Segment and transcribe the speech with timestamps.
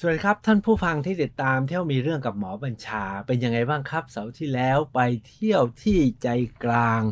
[0.00, 6.28] สวัสดีครับท่านผู้ฟังที่ติดตามเที่ยวมีเรื่องกับหมอบัญชาเป็นยังไงบ้างครับ เสาร์ที่แล้วไปเที่ยวที่ใจ
[6.64, 7.02] กลาง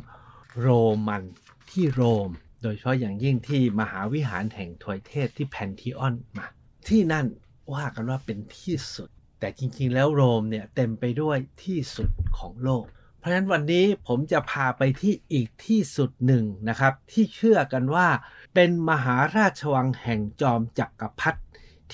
[0.60, 0.68] โร
[1.08, 1.23] มัน
[1.70, 2.31] ที่โรม
[2.62, 6.47] โดยเฉพาะอย่างยิ่งที่มหาวิหารแห่งทวยเทพที่แพนทิออนมา
[6.89, 7.26] ที่นั่น
[7.75, 9.09] ว่ากันว่าเป็นที่สุด
[9.41, 12.09] แต่จริงๆแล้วโรมเนี่ยเต็มไปด้วยที่สุด
[12.39, 12.85] ของโลก
[13.19, 18.09] เพราะฉะนั้นวันนี้ผมจะพาไปที่อีกที่สุดหนึ่งนะครับ ที่เชื่อกันว่า
[18.55, 21.41] เป็นมหาราชวังแห่งจอมจักรพรรดิ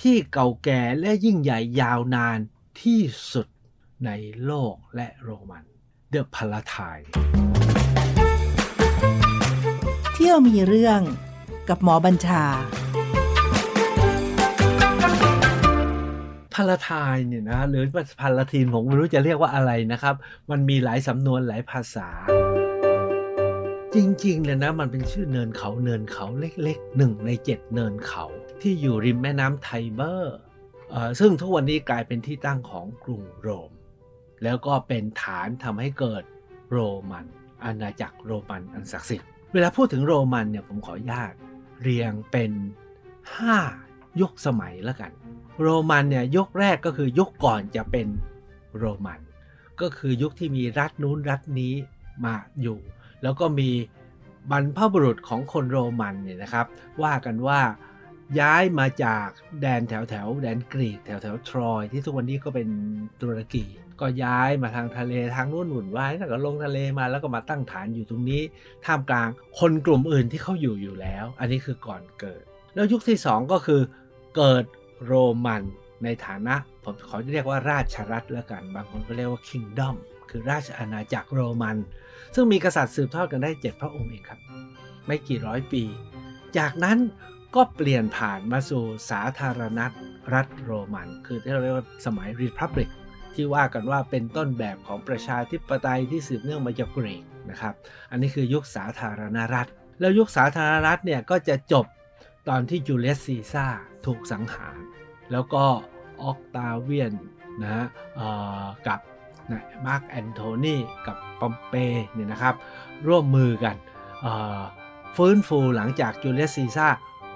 [0.06, 2.38] ที่เก่าแก่และยิ่งใหญ่ยาวนาน
[2.82, 3.00] ที่
[3.32, 3.46] สุด
[4.06, 4.10] ใน
[4.44, 5.64] โลกและโรมัน
[6.10, 6.76] เดอะพาลาไท
[10.14, 11.00] เที่ยวมีเรื่อง
[11.68, 12.44] กับหมอบัญชา
[16.54, 16.90] พาลาไท
[17.26, 17.84] เนี่ยนะหรือ
[18.20, 20.14] พาลาทีนผมไม่รู้จะเรียกว่าอะไรนะครับ
[20.50, 22.08] มันมีหลายสำนวนหลายภาษา
[23.96, 28.24] จริงๆเลยนะมันเป็นชื่อเนินเขาเนินเขาเล็กๆหนึ่งในเจ็ดเนินเขา
[28.60, 30.36] ที่อยู่ริมแม่น้ำไทเบอร์
[31.20, 33.70] ซึ่งทุกวันนี้กลายเป็นที่ตั้งของกรุงโรม
[34.42, 36.22] แล้วก็เป็นฐานทำให้เกิด
[36.70, 36.78] โร
[37.10, 37.26] มัน
[37.64, 41.32] อาณาจักรโรมันอันศักดิ์สิทธิ์ เวลาพูดถึงโรมันเนี่ยผมขออนุญาต
[41.82, 42.52] เรียงเป็น
[43.36, 45.12] 5 ยุคสมัยแล้วกัน
[45.62, 48.06] โรมันเนี่ยยุคแรกก็คือยุคก่อนจะเป็น
[48.78, 49.20] โรมัน
[49.80, 51.74] ก็คือยุคที่มีรัฐนู้นรัฐนี้
[52.24, 52.78] มาอยู่
[53.22, 53.70] แล้วก็มี
[54.50, 56.66] บรรพบุรุษของคนโรมันเนี่ยนะครับ
[57.02, 57.60] ว่ากันว่า
[58.40, 59.28] ย้ายมาจาก
[59.60, 62.68] แดนแถวแถวแดนกรีกแถวแถวทรอย ที่ทุกวันนี้ก็เป็น
[63.20, 63.64] ตุรกี
[64.00, 68.42] ก็ย้ายมาทางทะเลทางนู้นหนุนไว้แล้วก็ลงทะเลมาแล้วก็มาตั้งฐานอยู่ตรงนี้
[68.84, 72.42] ท่ามกลางคนกลุ่มอื่นที่เขาอยู่อยู่แล้ว อันนี้คือก่อนเกิด
[72.74, 73.80] แล้วยุคที่ 2 ก็คือ
[74.36, 74.64] เกิด
[75.06, 75.14] โร
[75.46, 75.62] มัน
[76.04, 76.54] ในฐานะ
[76.84, 79.94] ผมขอเรียกว่าราชรัฐแล้วกัน บางคนก็เรียกว่า kingdom
[80.30, 81.76] คือราชอาณาจักรโรมัน
[82.34, 84.40] ซึ่งมีกษัตริย์สืบทอดกันได้7พระองค์เองครับ
[85.06, 85.82] ไม่กี่ร้อยปี
[86.58, 86.98] จากนั้น
[87.54, 89.80] ก็เปลี่ยนผ่านมาสู่สาธารณ
[90.34, 92.90] รัฐโรมัน คือที่เราเรียกว่าสมัยรีพับลิก
[93.34, 97.74] ที่ว่ากันว่าเป็นต้นแบบของประชาธิปไตยที่สืบเนื่องมาจากกรีกนะครับ
[98.10, 99.68] อันนี้คือยุคสาธารณรัฐ
[100.00, 101.86] แล้วยุคสาธารณรัฐเนี่ยก็จะจบ
[102.48, 103.66] ตอนที่จูเลียสซีซ่า
[104.06, 104.76] ถูกสังหาร
[105.32, 105.64] แล้วก็
[106.22, 107.12] ออกตาเวียน
[107.62, 107.86] นะฮะ
[109.52, 111.74] กับมาร์กแอนโทนีกับปอมเป
[112.12, 112.54] เนี่ยนะครับ
[113.08, 113.76] ร่วมมือกัน
[115.16, 116.88] ฟื้นฟูหลังจากจูเลียสซีซ่า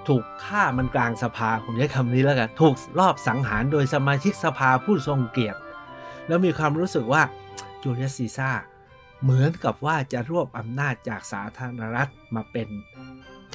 [0.07, 5.59] ถูกฆ่ามันกลางสภา ผมใช้คำนี้แล้วกัน ถูกลอบสังหารโดยสมาชิกสภาผู้ทรงเกียรติ
[6.27, 7.21] แล้วมีความรู้สึกว่า
[7.83, 8.49] จูเลียสซีซ่า
[9.23, 12.67] เหมือนกับว่าจะรวบอำนาจจากสาธารณรัฐมาเป็น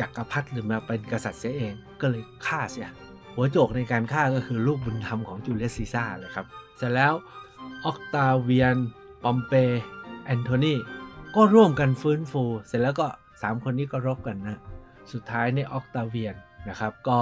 [0.01, 2.89] จักรพรรดิหรือมาเป็นกษัตริย์เสียเองก็เลยฆ่าเสีย
[3.35, 6.47] หัวโจกในการฆ่าก็คือลูกบุญธรรมของจูเลียสซีซ่าเลยครับ
[6.79, 7.13] เสร็จแล้ว
[7.85, 8.77] ออกตาเวียน
[9.23, 9.53] ปอมเป
[10.25, 10.75] แอนโทนี
[11.35, 13.07] ก็ร่วมกันฟื้นฟู เสร็จแล้วก็
[13.37, 14.59] 3 คนนี้ก็รบกันนะ
[15.13, 16.35] สุดท้ายในออกตาเวียน
[16.69, 17.21] นะครับ ก็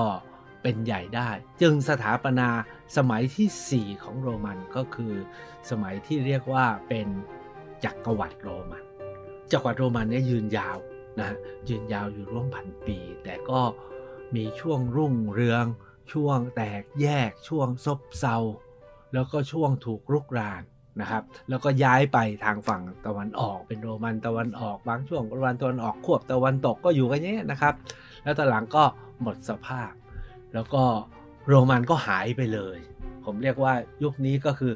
[0.63, 1.31] เป็นใหญ่ได้
[1.63, 2.49] จึงสถาปนา
[2.97, 5.15] สมัยที่ 4 ของโรมันก็คือ
[5.71, 7.09] สมัยที่เรียกว่าเป็น
[7.85, 8.85] จักรวรรดิโรมัน
[9.53, 10.79] จักรวรรดิโรมันเนี่ยยืนยาว
[11.21, 11.37] นะ
[11.69, 13.61] ยืนยาวอยู่ร่วมพันปี แต่ก็
[14.35, 15.65] มีช่วงรุ่งเรือง
[16.13, 18.37] ช่วงแตกแยกช่วงซบเซา
[19.13, 20.63] แล้วก็ช่วงถูกรุกราน
[21.01, 27.75] นะครับ แล้วก็ย้ายไปทางฝั่งตะวันออกเป็นโรมันตะวันออกบางช่วงโรมันตะวันออกควบตะวันตกก็อยู่กันเนี้ยนะครับ
[28.25, 28.85] แล้วตอนหลังก็
[29.23, 29.93] หมดสภาพ
[30.55, 30.83] แล้วก็
[31.49, 32.79] โรมันก็หายไปเลย
[33.25, 34.73] ผมเรียกว่ายุคนี้ก็คือ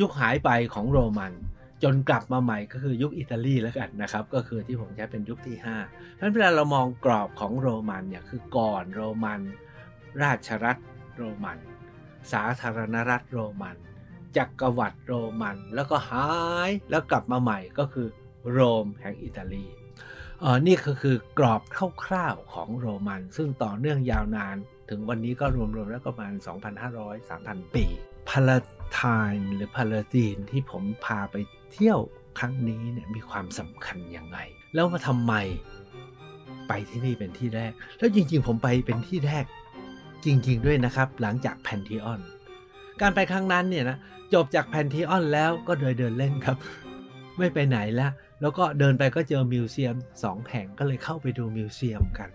[0.00, 1.32] ยุคหายไปของโรมัน
[1.82, 9.40] จนกลับมาใหม่ก็คือยุคอิตาลีแล้วกันนะครับ ก็คือที่ผมใช้เป็นยุคที่5เพราะฉะนั้นเวลาเรามองกรอบของโรมันเนี่ยคือก่อนโรมัน
[10.22, 10.76] ราชรัฐ
[11.16, 11.58] โรมัน
[12.32, 13.76] สาธารณรัฐโรมัน
[14.36, 16.28] จักรวรรดิโรมัน แล้วก็หา
[16.68, 18.08] ยแล้วกลับมาใหม่ก็คือ
[18.50, 19.66] โรมแห่งอิตาลี
[20.40, 21.62] เออนี่ก็คือกรอบ
[22.04, 24.56] คร่าวๆของโรมัน ซึ่งต่อเนื่องยาวนาน
[24.90, 26.32] ถึงวันนี้ก็รวมๆแล้วประมาณ
[27.04, 27.84] 2,500-3,000 ปี
[28.28, 28.58] พาลา
[28.94, 29.02] ไท
[29.34, 31.36] น์หรือพาลาตีนที่ผมพาไป
[31.72, 32.00] เที่ยว
[32.38, 34.38] ครั้งนี้เนี่ยมีความสำคัญยังไง
[34.74, 35.34] แล้วมาทำไม
[36.68, 39.44] ไปที่นี่เป็นที่แรก แล้วจริงๆผมไปเป็นที่แรก
[40.24, 42.20] จริง ๆ ด้วยนะครับ หลังจากแพนทีออน
[43.00, 43.98] การไปครั้งนั้นเนี่ยนะ
[44.34, 46.56] จบจากแพนทีออนแล้วก็เดินเดินเล่นครับ
[47.38, 52.30] ไม่ไปไหนแล้วแล้วก็เดินไปก็เจอมิวเซียมสองแห่งก็เลยเข้าไปดูมิวเซียมกัน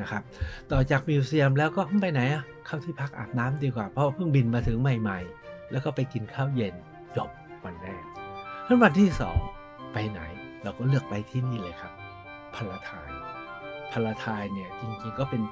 [0.00, 0.22] นะครับ
[0.70, 6.74] ต่อจากมิวเซียมแล้วก็ไปไหนอะเข้าที่พักอาบน้ำดีกว่าเพราะเพิ่งบินมาถึงใหม่ ๆ แล้วก็ไปกินข้าวเย็น
[7.16, 7.30] จบ
[7.64, 8.04] วันแรก
[8.66, 9.38] ท่านวันที่สอง
[9.92, 10.20] ไปไหน
[10.62, 11.92] เราก็เลือกไปที่นี่เลยครับ
[12.54, 13.10] พลาทาย
[13.92, 15.42] พลาทายเนี่ยจริงๆก็เป็น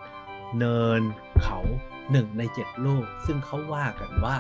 [0.58, 1.02] เนิน
[1.42, 1.58] เขา
[2.10, 4.36] หนึ่งในเจ็ดโลก ซึ่งเขาว่ากันว่า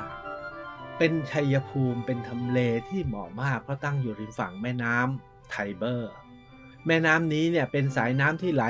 [0.98, 6.12] เป็นชัยภูมิเป็นทำเลที่เหมาะมากเพราะตั้งอยู่ริมฝั่งแม่น้ำไทเบอร์
[6.86, 8.64] แม่น้ำนี้เนี่ยเป็นสายน้ำที่ไหล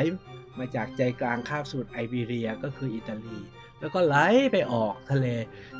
[0.58, 3.38] มาจากใจกลางคาบสูตรไอเบีเรียก็คืออิตาลี
[3.80, 4.16] แล้วก็ไหล
[4.52, 5.26] ไปออกทะเล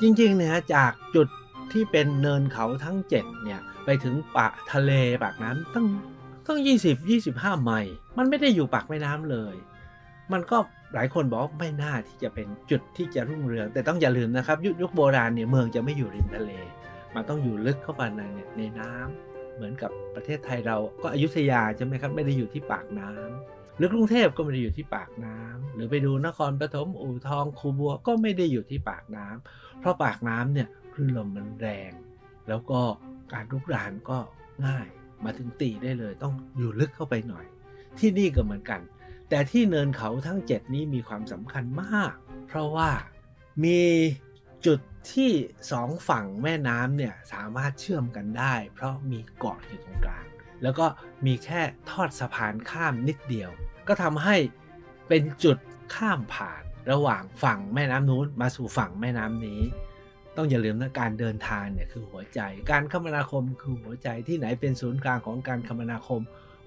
[0.01, 1.29] จริงๆเนี่ยจากจุด
[1.73, 4.93] ที่เป็นเนินเขาทั้ง 7 เนี่ย ไปถึงปากทะเล
[5.23, 5.87] ปากน้ำตั้ง
[6.47, 9.55] ตั้ง 20 25 ไมล์มันไม่ได้อยู่ปากแม่น้ำเลย
[10.33, 10.59] มันก็
[10.95, 16.53] หลายคนบอกไม่น่าที่จะเป็นจุดที่จะรุ่งเรือง แต่ต้องอย่าลืมนะครับ ยุคยุคโบราณเนี่ยเมืองจะไม่อยู่ริมทะเล
[17.15, 18.23] มันต้องอยู่ลึกเข้าไปใน
[18.57, 31.93] ในน้ำเหมือนกับประเทศไทยเราก็อยุธยาใช่ไหมครับไม่ได้อยู่ที่ปากน้ำหรือกรุงเทพก็ไม่ได้อยู่ที่ปากน้ำหรือไปดูนครปฐมอู่ทองคูบัวก็ไม่ได้อยู่ที่ปากน้ำเพราะปากน้ำเนี่ยคลื่นลมมันแรง
[32.49, 32.81] แล้วก็
[33.33, 34.19] การลุกรานก็
[34.67, 34.89] ง่าย
[35.25, 37.47] มาถึงตีได้เลย ต้องอยู่ลึกเข้าไปหน่อย
[37.99, 38.81] ที่นี่ก็เหมือนกัน
[39.35, 42.13] แต่ที่เนินเขาทั้ง 7 นี้มีความสำคัญมาก
[42.49, 42.91] เพราะว่า
[43.65, 43.83] มี
[44.67, 44.81] จุด
[45.13, 45.33] ที่
[45.73, 50.27] สองฝั่งแม่น้ำเนี่ยสามารถเชื่อมกันได้ เพราะมีเกาะอยู่ตรงกลาง
[50.63, 50.87] แล้วก็
[51.27, 53.51] มีแค่ทอดสะพานข้ามนิดเดียว
[53.89, 54.37] ก็ทำให้
[55.09, 55.59] เป็นจุด
[55.95, 56.63] ข้ามผ่าน
[56.93, 59.61] ระหว่างฝั่งแม่น้ำนู้นมาสู่ฝั่งแม่น้ำนี้
[60.37, 62.41] ต้องอย่าลืมนะการเดินทางเนี่ยคือหัวใจ
[62.71, 66.21] การคมนาคมคือหัวใจที่ไหนเป็นศูนย์กลางของการคมนาคม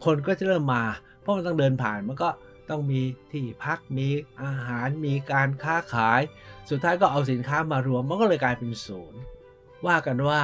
[0.05, 0.83] คนก็จะเริ่มมา
[1.21, 2.29] เพราะมันต้องเดินผ่านมันก็
[2.69, 3.01] ต้องมี
[3.31, 4.07] ที่พักมี
[4.43, 6.21] อาหารมีการค้าขาย
[6.69, 9.21] สุดท้ายก็เอาสินค้ามารวมมันก็เลยกลายเป็นศูนย์
[9.87, 10.41] ว่ากันว่า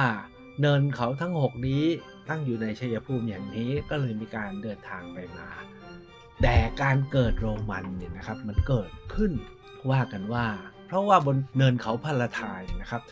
[0.60, 1.84] เนินเขาทั้ง 6 นี้
[2.28, 5.48] ตั้งอยู่ในชัยภูมิอย่างนี้ก็เลยมีการเดินทางไปมา
[6.42, 9.32] แต่การเกิดโรมันเนี่ยนะครับมันเกิดขึ้น
[9.90, 10.46] ว่ากันว่า
[10.86, 13.02] เพราะว่าบนเนินเขาพาลาทายนะครับ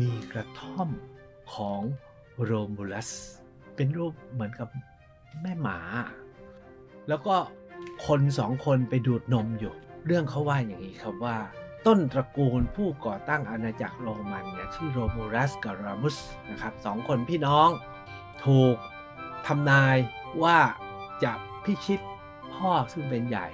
[0.00, 0.88] มีกระท่อม
[1.54, 1.80] ของ
[2.42, 3.08] โรมูลัส
[3.76, 4.68] เป็นรูปเหมือนกับ
[5.42, 5.78] แม่หมา
[7.08, 7.36] แล้วก็
[8.06, 9.74] คนสองคนไปดูดนมอยู่
[10.06, 11.36] เรื่องเขาว่าอย่างนี้ครับว่า
[11.86, 16.16] ต้นตระกูลผู้ก่อตั้งอาณาจักรโรมันเนี่ยชื่อโรมูลัสกับรามุส
[16.50, 17.68] นะครับสองคนพี่น้อง
[18.44, 18.76] ถูก
[19.46, 19.96] ทำนาย
[20.42, 20.58] ว่า
[21.24, 21.32] จะ
[21.64, 22.00] พิชิต
[22.54, 23.46] พ่อซึ่งเป็นใหญ่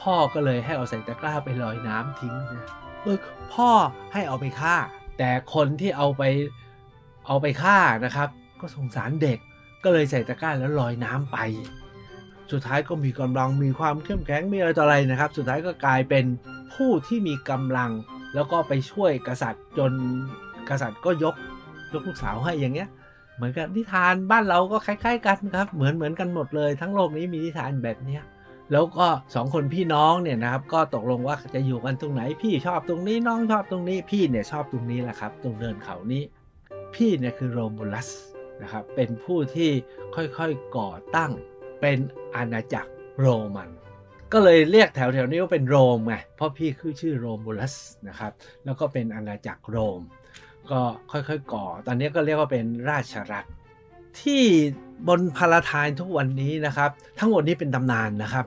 [0.00, 2.66] พ่อก็เลยให้เอาใส่ตะกร้าไปลอยน้ำทิ้งนะ
[3.02, 3.18] เออ
[3.54, 3.70] พ่อ
[4.12, 4.76] ให้เอาไปฆ่า
[5.18, 6.22] แต่คนที่เอาไป
[7.26, 8.28] เอาไปฆ่านะครับ
[8.60, 9.38] ก็สงสารเด็ก
[9.84, 11.38] ก็เลยใส่ตะกร้าแล้วลอยน้ำไป
[12.52, 16.24] สุดท้ายก็มีกำลังมีความเข้มแข็งมีอะไรต่ออะไรนะครับ สุดท้ายก็กลายเป็น
[16.74, 17.90] ผู้ที่มีกำลัง
[18.34, 19.92] แล้วก็ไปช่วยกษัตริย์จน
[20.70, 21.34] กษัตริย์ก็ยก
[21.92, 22.88] ยกลูกสาวให้อย่างเงี้ย
[23.36, 28.22] เหมือนกับนิทานบ้านเราก็คล้าย ๆ กันครับ เหมือนเหมือนกันหมดเลยทั้งโลกนี้มีนิทานแบบเนี้ย
[28.72, 36.22] แล้วก็สองคนพี่น้องเนี่ยนะครับ ก็ตกลงว่าจะอยู่กันตรงไหน พี่ชอบตรงนี้น้องชอบตรงนี้พี่เนี่ยชอบตรงนี้แหละครับ ตรงเดินเขานี้
[36.94, 38.08] พี่เนี่ยคือโรมูลัส
[38.62, 39.70] นะครับเป็นผู้ที่
[40.14, 41.32] ค่อยๆก่อตั้ง
[41.80, 41.98] เป็น
[42.36, 42.90] อาณาจักร
[43.20, 43.26] โร
[43.56, 43.70] มัน
[44.32, 47.74] ก็เลยเรียกแถวๆนี้ว่าเป็นโรมไงเพราะพี่คือชื่อโรมูลัส
[48.08, 48.32] นะครับ
[48.64, 50.00] แล้วก็เป็นอาณาจักรโรม
[50.70, 50.80] ก็
[51.10, 53.44] ค่อยๆก่อ ตอนนี้ก็เรียกว่าเป็นราชรัฐ
[54.22, 54.42] ที่
[55.08, 58.46] บนพาราทายทุกวันนี้นะครับ ทั้งหมดนี้เป็นตำนานนะครับ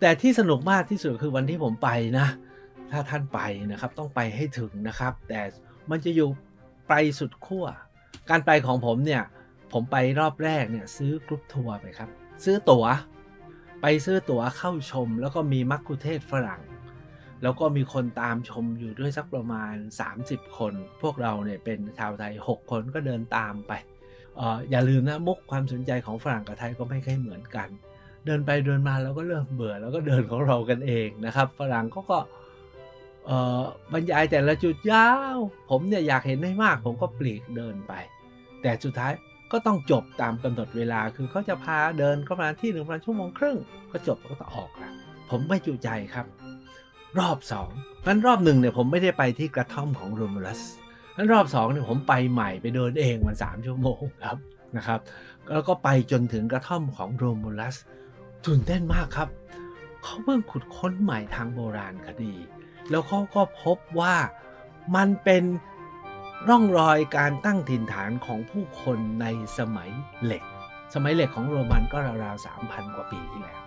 [0.00, 1.88] แต่ที่สนุกมากที่สุดคือวันที่ผมไป
[2.18, 2.26] นะ
[2.90, 3.40] ถ้าท่านไป
[3.70, 5.40] นะครับต้องไปให้ถึงนะครับ แต่
[5.90, 6.28] มันจะอยู่
[6.88, 7.66] ไปสุดขั้ว
[8.30, 9.22] การไปของผมเนี่ย
[9.72, 12.10] ผมไปรอบแรกเนี่ยซื้อกรุ๊ปทัวร์ไปครับ
[12.44, 12.84] ซื้อตั๋ว
[13.80, 16.62] ไปซื้อตั๋วเข้าชม แล้วก็มีมักคุเทศฝรั่ง
[17.42, 19.74] แล้วก็มีคนตามชมอยู่ด้วยสักประมาณ
[20.16, 20.72] 30 คน
[21.02, 23.72] พวกเราเนี่ยเป็นชาวไทย 6 คนก็เดินตามไป
[24.36, 27.68] เอออย่าลืมนะมุกความสนใจของฝรั่งกับไทยก็ไม่ค่อยเหมือนกัน
[28.26, 32.18] เดินไปเดินมาเราก็เริ่มเบื่อแล้วก็เดินของเรากันเองนะครับ ฝรั่งเขาก็
[33.26, 33.30] เอ
[33.60, 33.62] อ
[33.92, 35.36] บรรยายแต่ละจุดยาว
[35.70, 37.92] ผมเนี่ยอยากเห็นให้มาก ผมก็ปลีกเดินไป
[38.62, 39.12] แต่สุดท้าย
[39.52, 43.56] ก็ต้องจบตามกำหนดเวลาคือเขาจะพาเดินเข้ามาที่หนึ่งประมาณชั่วโมงครึ่ง
[43.92, 44.92] ก็จบก็ต้องออกล้ว
[45.30, 46.26] ผมไม่จุใจครับ
[47.18, 47.68] รอบสอง
[48.06, 50.60] งั้นรอบหนึ่งเนี่ยผมไม่ได้ไปที่กระท่อมของโรมูลัส
[51.16, 54.38] งั้นรอบสองเนี่ยผมไปใหม่ไปเดินเองมันสามชั่วโมงครับ
[54.76, 55.00] นะครับ
[55.50, 57.76] แล้วก็ไปจนถึงกระท่อมของโรมูลัส
[58.46, 59.28] ตื่นเต้นมากครับ
[60.02, 62.34] เขาเพิ่งขุดค้นใหม่ทางโบราณคดี
[62.90, 64.14] แล้วเขาก็พบว่า
[64.96, 65.42] มันเป็น
[66.48, 69.26] ร่องรอยการตั้งถิ่นฐานของผู้คนใน
[69.58, 69.90] สมัย
[70.24, 70.42] เหล็ก
[70.94, 73.60] สมัยเหล็กของโรมันก็ราวๆ3,000กว่าปีที่แล้ว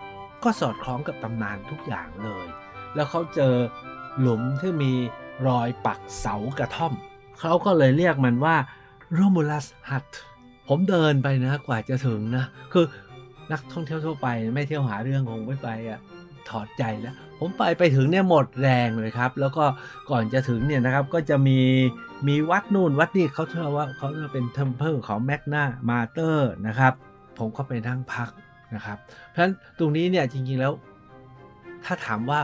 [0.44, 2.48] ก็สอดคล้องกับตำนานทุกอย่างเลย
[2.96, 3.56] แล้วเขาเจอ
[4.20, 4.94] หลุมที่มี
[5.48, 6.94] รอยปักเสากระท่อม
[7.40, 8.56] เขาก็เลยเรียกมันว่า
[9.18, 10.08] Romulus Hut
[10.68, 12.86] ผมเดินไปนะกว่าจะถึงนะ คือ
[13.52, 16.00] นักท่องเที่ยวทั่วไป ไม่เที่ยวหาเรื่องคงไม่ไปอะ
[16.50, 19.66] ถอดใจแล้ว ผมไปไปถึงเนี่ยหมดแรงเลยครับ แล้วก็
[20.10, 21.60] ก่อนจะถึงเนี่ยนะครับก็จะมี
[22.28, 26.94] มีวัดนู่นวัดนี่เขาเชื่อว่าเขาจะเป็นเทมเพลของแมกนามาเตอร์นะครับ
[27.38, 28.30] ผมก็ไปนั่งพัก
[28.76, 28.98] นะครับ
[29.30, 30.74] เพราะฉะนั้นตรงนี้เนี่ยจริงๆแล้ว
[31.86, 32.40] ถ้าถามว่า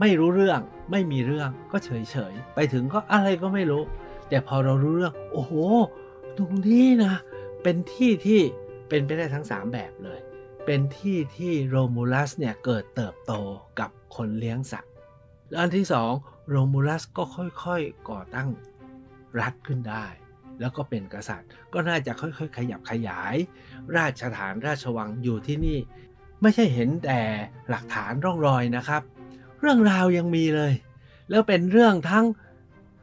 [0.00, 3.82] ไม่รู้เรื่องไม่มีเรื่องก็เฉยๆ ไปถึงก็อะไรก็ไม่รู้
[4.28, 5.52] แต่พอเรารู้เรื่อง โอ้โห
[6.38, 7.14] ตรงนี้นะ
[7.62, 8.40] เป็นที่ที่
[8.88, 10.18] เป็นไปได้ทั้ง 3 แบบเลย
[10.64, 13.32] เป็นที่ที่โรมูลัสเนี่ยเกิดเติบโต
[13.80, 14.92] กับคนเลี้ยงสัตว์
[15.48, 18.48] และอันที่2โรมูลัสก็ค่อยๆก่อตั้ง
[19.40, 20.06] รัฐขึ้นได้
[20.60, 23.34] แล้วก็เป็นกษัตริย์ ก็น่าจะค่อยๆ ขยับขยาย
[23.96, 25.78] ราชฐานราชวังอยู่ที่นี่
[26.42, 27.20] ไม่ใช่เห็นแต่
[27.68, 29.02] หลักฐานร่องรอยนะครับ
[29.60, 30.72] เรื่องราวยังมีเลย
[31.30, 32.26] แล้วเป็นเรื่องทั้ง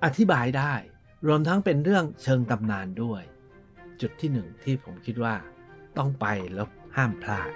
[0.03, 0.73] อธิบายได้
[1.27, 3.21] รวมทั้งเป็นเรื่องเชิงตำนานด้วย
[4.01, 5.35] จุดที่หนึ่งที่ผมคิดว่า
[5.97, 7.51] ต้องไปแล้ว ห้ามพลาด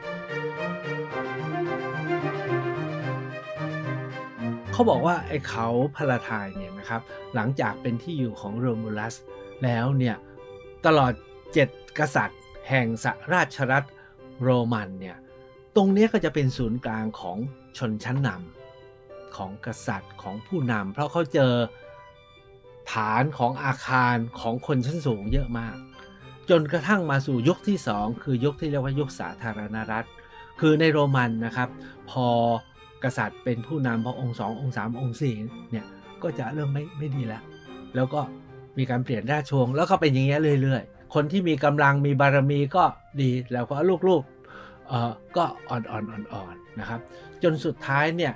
[4.71, 7.01] เขาบอกว่าไอ้เขาพาราทายเนี่ยนะครับ
[7.35, 9.15] หลังจากเป็นที่อยู่ของโรมูลัส
[9.63, 10.15] แล้วเนี่ย
[10.85, 11.13] ตลอด
[11.55, 13.87] 7 กษัตริย์ แห่งสราชรัฐ
[14.43, 15.17] โรมันเนี่ย
[15.75, 17.37] ตรงนี้ก็จะเป็นศูนย์กลางของ
[17.77, 21.53] ชนชั้นนำของกษัตริย์ของผู้นำเพราะเขาเจอ
[22.91, 25.75] ฐานของอาคารของคนชั้นสูงเยอะมาก
[26.49, 30.05] จนกระทั่งมาสู่ยุคที่สองคือยุคที่เรียกว่ายุคสาธารณรัฐ
[30.59, 31.69] คือในโรมันนะครับ
[32.11, 32.27] พอ
[33.03, 35.35] กษัตริย์เป็นผู้นำพอองค์สององค์สามองค์สี่
[35.71, 35.85] เนี่ย
[36.23, 37.43] ก็จะเริ่มไม่ไม่ดีแล้ว
[37.95, 38.21] แล้วก็
[38.77, 42.83] มีการเปลี่ยนราชวงศ์แล้วก็เป็นอย่างเงี้ยเรื่อยๆ คนที่มีกำลังมีบารมีก็
[43.21, 43.75] ดีแล้วก็
[44.07, 46.99] ลูกๆเออก็อ่อนๆอ่อนๆนะครับ
[47.43, 48.33] จนสุดท้ายเนี่ย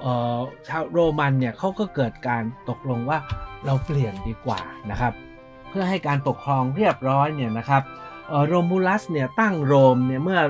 [0.00, 0.06] เอ
[0.36, 3.18] อชาวโรมันเนี่ยเขาก็เกิดการตกลงว่า
[3.66, 5.12] เราเปลี่ยนดีกว่านะครับ
[5.72, 7.82] เพื่อให้การปกครองเรียบร้อยเนี่ยนะครับ
[8.46, 10.40] โรมูลัสเนี่ยตั้งโรมเนี่ยเมื่อ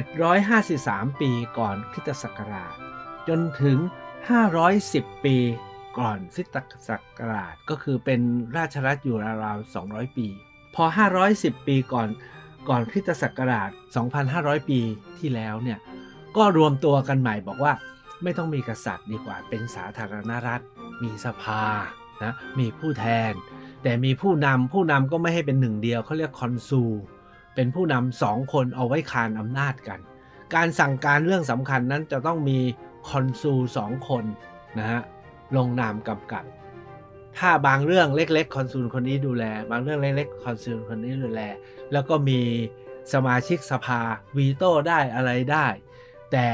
[0.00, 2.74] 753 ปีก่อนคริสตศักราช
[3.28, 3.78] จนถึง
[4.52, 5.36] 510 ปี
[5.98, 6.56] ก่อนคริสต
[6.88, 8.20] ศักราช ก็คือเป็น
[8.56, 10.26] ราชรัฐอยู่ราวๆ200 ปี
[10.74, 10.84] พอ
[11.26, 12.08] 510 ปีก่อน
[12.68, 13.70] ก่อนคริสตศักราช
[14.20, 14.80] 2,500 ปี
[15.18, 15.78] ที่แล้วเนี่ย
[16.36, 17.72] ก็รวมตัวกันใหม่บอกว่า
[18.22, 20.60] ไม่ต้องมีกษัตริย์ดีกว่าเป็นสาธารณรัฐ
[21.02, 21.62] มีสภา
[22.22, 23.32] นะมีผู้แทน
[23.82, 26.82] แต่มีผู้นำผู้นำก็ไม่ให้เป็นหนึ่งเดียวเขาเรียก consul
[27.54, 30.00] เป็นผู้นำสองคนเอาไว้คานอำนาจกัน
[30.54, 32.58] การสั่งการเรื่องสำคัญนั้นจะต้องมี
[33.10, 34.24] consul สองคน
[34.78, 35.00] นะฮะ
[35.56, 36.44] ลงนามกำกับ
[37.38, 41.42] ถ้าบางเรื่องเล็ก ๆ consul คนนี้ดูแล บางเรื่องเล็กๆ consul คนนี้ดูแล
[41.92, 42.40] แล้วก็มี
[43.12, 44.00] สมาชิกสภา
[44.36, 45.66] วีโต้ได้อะไรได้
[46.32, 46.46] แต่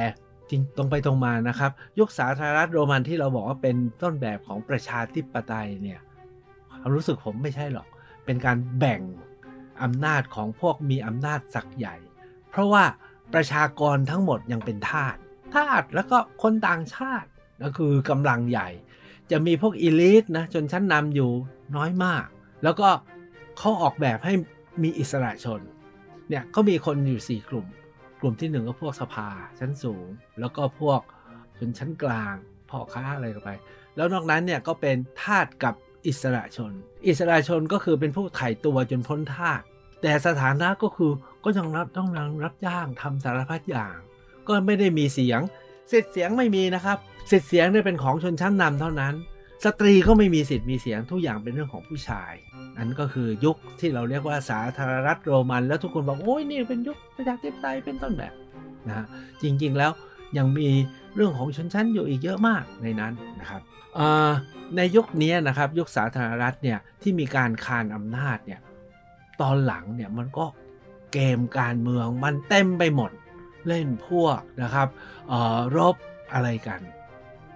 [0.50, 6.00] จริงตรงไปตรงมานะครับ ยุคสาธารณรัฐโรมันที่เราบอกว่าเป็นต้นแบบของประชาธิปไตยเนี่ย
[6.80, 7.86] ความรู้สึกผมไม่ใช่หรอก
[8.24, 9.00] เป็นการแบ่ง
[9.82, 11.96] อำนาจของพวกมีอำนาจสักใหญ่
[12.50, 12.84] เพราะว่า
[13.34, 15.16] ประชากรทั้งหมดยังเป็นทาส
[15.54, 17.28] ทาสแล้วก็คนต่างชาติ
[17.62, 18.68] ก็คือกำลังใหญ่
[19.30, 21.30] จะมีพวกอีลิทนะจนชั้นนำอยู่
[21.76, 22.26] น้อยมาก
[22.62, 22.88] แล้วก็
[23.58, 24.34] เขาออกแบบให้
[24.82, 25.60] มีอิสระชน
[26.28, 27.66] เนี่ยเขามีคนอยู่ 4 กลุ่ม
[28.20, 30.06] กลุ่มที่หนึ่งก็พวกสภาชั้นสูง
[30.40, 31.00] แล้วก็พวก
[31.58, 32.34] ชนชั้นกลาง
[32.70, 33.50] พ่อค้าอะไรกันไป
[33.96, 35.74] แล้วนอกนั้นเนี่ยก็เป็นทาสกับ
[36.06, 36.72] อิสระชน
[37.06, 39.60] อิสระชนก็คือเป็นผู้ไถ่ตัวจนพ้นทาส
[40.02, 41.12] แต่สถานะก็คือ
[41.44, 42.08] ก็ยังรับต้อง
[42.44, 43.96] รับจ้างทำสารพัดอย่าง
[44.48, 45.40] ก็ไม่ได้มีเสียง
[45.92, 46.98] สิทธิ์เสียงไม่มีนะครับ
[47.30, 49.14] สิทธิ์เสียงเนี่ยเป็นของชนชั้นนำเท่านั้น
[49.64, 52.32] สตรีก็ไม่มีสิทธิ์มีเสียงทุกอย่างเป็นเรื่องของผู้ชาย
[52.76, 58.34] อันก็คือยุคที่เราเรียกว่าสาธารณรัฐโรมัน แล้วทุกคนบอกโอ้ยนี่เป็นยุคประชาธิปไตยเป็นต้นแบบ
[58.88, 59.06] นะฮะ
[59.42, 59.90] จริงๆแล้ว
[60.36, 60.68] ยังมี
[61.14, 63.62] เรื่องของชนชั้นอยู่อีกเยอะมากในนั้นนะครับ
[64.76, 68.60] ในยุคนี้นะครับยุคสาธารณรัฐเนี่ยที่มีการคานอำนาจเนี่ย
[69.40, 70.46] ตอนหลังเนี่ยมันก็
[71.12, 73.10] เกมการเมืองมันเต็มไปหมด
[73.68, 74.88] เล่นพวกนะครับ
[75.76, 75.96] รบ
[76.32, 76.80] อะไรกัน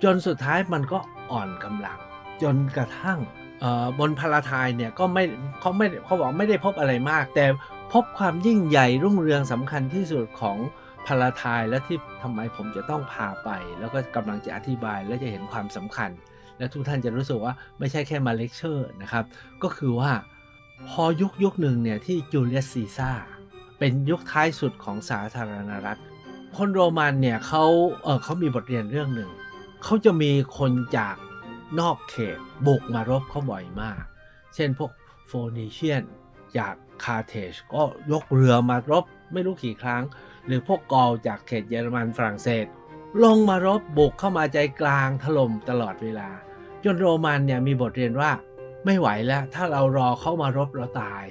[0.02, 0.98] จนสุดท้ายมันก็
[1.30, 1.98] อ่อนกำลัง
[2.42, 3.18] จนกระทั่ง
[3.98, 5.24] บนพาราทายเนี่ยก็ไม่
[5.60, 7.44] เขาไม่เขาบอกไม่ได้พบอะไรมาก แต่
[7.92, 10.58] พบความยิ่งใหญ่รุ่งเรืองสำคัญที่สุดของ
[11.06, 16.10] Palatine และที่ทำไมผมจะต้องพาไป แล้วก็กำลังจะอธิบายและจะเห็นความสำคัญ
[16.58, 19.24] และทุกท่านจะรู้สึกว่าไม่ใช่แค่มาเลคเชอร์นะครับ
[19.62, 20.12] ก็คือว่า
[20.88, 23.10] พอยุคยุคหนึ่งเนี่ยที่จูเลียสซีซ่า
[23.78, 26.00] เป็นยุคท้ายสุดของสาธารณรัฐ
[26.56, 27.64] คนโรมันเนี่ยเขา
[28.02, 29.30] เออเขามีบทเรียนเรื่องหนึ่ง
[29.84, 31.16] เขาจะมีคนจาก
[31.80, 34.02] นอกเขตบุกมารบเขาบ่อยมาก
[34.54, 34.90] เช่นพวก
[35.26, 36.02] โฟนิเชียน
[36.58, 37.82] จากคาเทจก็
[38.12, 40.02] ยกเรือมารบไม่รู้กี่ครั้ง
[40.46, 42.66] หรือพวกกอลจากเขตเยอรมันฝรั่งเศส
[43.24, 46.28] ลงมารบบุกเข้ามาใจกลางถล่มตลอดเวลา
[46.84, 48.30] จนโรมันเนี่ยมีบทเรียนว่า
[48.84, 51.24] ไม่ไหวแล้วถ้าเรารอเข้ามารบเราตาย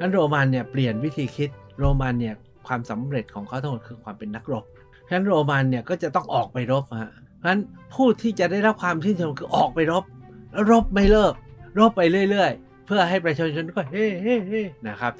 [0.00, 2.34] นั้นโรมันเนี่ยเปลี่ยนวิธีคิดโรมันเนี่ย
[2.66, 4.64] ความสำเร็จของเขาทั้งหมดคือความเป็นนักรบ
[5.08, 7.60] ฉะนั้นโรมันเนี่ยก็จะต้องออกไปรบฮะเพราะฉะนั้น
[7.94, 10.04] ผู้ที่จะได้รับความชื่นชมคือออกไปรบ
[10.52, 11.32] แล้วรบไม่เลิก
[11.78, 14.54] รบไปเรื่อย ๆ เพื่อให้ประชาชนก็เฮ้เฮ้เฮ
[14.88, 15.12] นะครับ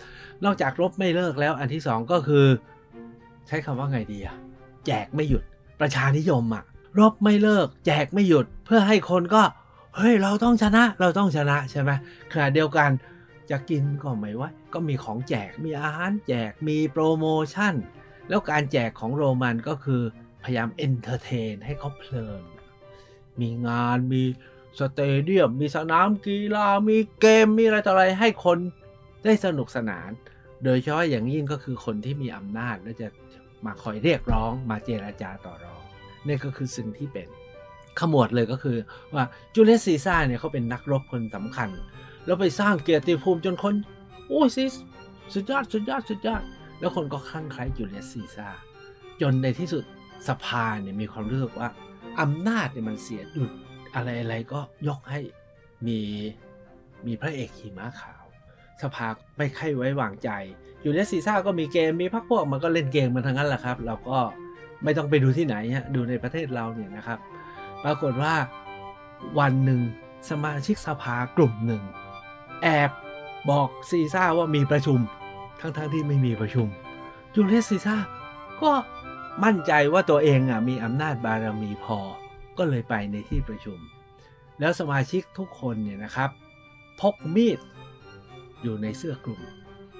[0.45, 2.47] นอกจากรบไม่เลิกแล้วอันที่สองก็คือ
[3.50, 4.37] ใช้คำว่าไงดีอะ
[4.87, 5.42] แจกไม่หยุด
[5.80, 6.64] ประชานิยมอะ
[6.99, 9.42] รบไม่เลิก แจกไม่หยุดเพื่อให้คนก็
[9.97, 11.90] เฮ้ย เราต้องชนะเราต้องชนะใช่ไหม
[12.33, 12.90] ขณะเดียวกัน
[13.50, 17.75] จะกินก็ไม่ว่าก็มีของแจกมีอาหารแจกมีโปรโมชั่น
[18.28, 20.02] แล้วการแจกของโรมันก็คือ
[20.45, 22.42] พยายาม entertain ให้เขาเพลิน
[23.40, 24.23] มีงานมี
[24.79, 28.59] stadium มีสนามกีฬา มีเกม มีอะไรต่ออะไรให้คน
[29.25, 30.11] ได้สนุกสนาน
[30.64, 33.09] โดยเฉพาะอย่างยิ่งก็คือคนที่มีอำนาจและจะ
[33.67, 35.83] มาคอยเรียกร้อง มาเจรจาต่อรอง
[36.26, 37.29] นี่ก็คือสิ่งที่เป็น
[38.00, 38.76] ขมวดเลยก็คือ
[39.14, 39.25] ว่า
[39.55, 41.69] จูเลียสซีซ่าเนี่ยเขาเป็นนักรบคนสำคัญ
[42.26, 43.75] แล้วไปสร้างเกียรติภูมิจนคน
[44.29, 44.64] โอ้ยซิ
[45.35, 46.43] สุดยอดสุดยอดสุดยอด
[46.81, 48.49] แล้วคนก็คลั่งไคล้จูเลียสซีซ่า
[49.21, 49.85] จนในที่สุด
[50.29, 51.69] สภาเนี่ยมีความรู้สึกว่า
[52.21, 53.50] อำนาจเนี่ยมันเสียดุด
[53.95, 55.21] อะไรอะไรก็ยกให้
[55.87, 55.99] มี
[57.07, 58.20] มีพระเอกขี่ม้าขาว
[58.83, 59.09] สภา
[59.39, 60.31] ไม่ค่อยไว้วางใจ
[60.83, 64.19] อยูเลียซีซ่าก็มีเกมมีพักพวกมันก็เล่นเกมมันทั้งนั้นแหละครับ เราก็
[64.85, 67.19] ไม่ต้องไปดูที่ไหนฮะดูในประเทศเราเนี่ยนะครับ
[67.85, 68.35] ปรากฏว่า
[69.39, 69.81] วันหนึ่ง
[70.31, 71.83] สมาชิกสภากลุ่มหนึ่ง
[72.63, 72.91] แอบ
[73.51, 74.99] บอกซีซ่าว่ามีประชุม
[75.61, 76.69] ทั้งๆที่ไม่มีประชุม
[77.35, 77.97] จูเลียสซีซ่า
[78.63, 78.73] ก็
[79.45, 81.99] มั่นใจว่าตัวเองอะมีอำนาจบารมีพอ
[82.59, 83.79] ก็เลยไปในที่ประชุม
[84.61, 86.31] แล้วสมาชิกทุกคนเนี่ยนะครับ
[87.01, 87.59] พกมีด
[88.62, 89.40] อยู่ในเสื้อคลุม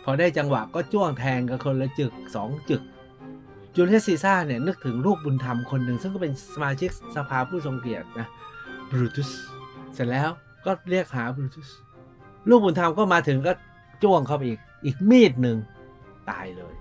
[0.05, 2.83] พอได้จังหวะก็จ้วงแทงกันคนละจึกสองจึก
[3.75, 8.27] จูเลียสซีซ่าเนี่ยนึกถึงลูกบุญธรรมคนหนึ่งซึ่งก็เป็นสมาชิกสภาผู้ทรงเกียรตินะ
[8.91, 9.31] บรูตุส
[9.95, 10.29] เสร็จแล้ว
[10.65, 11.69] ก็เรียกหาบรูตุส
[12.49, 13.53] ลูกบุญธรรมก็มาถึงก็
[14.03, 15.57] จ้วงเข้าไปอีกอีกมีดหนึ่ง
[16.31, 16.75] ตายเลย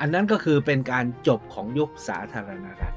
[0.00, 2.96] อันนั้นก็คือเป็นการจบของยุคสาธารณรัฐ